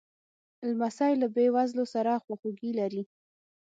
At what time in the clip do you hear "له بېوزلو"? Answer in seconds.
1.21-1.85